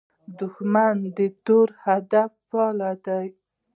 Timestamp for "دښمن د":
0.39-1.19